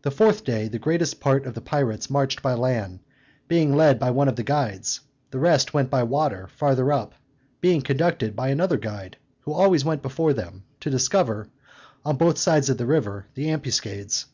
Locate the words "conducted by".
7.82-8.48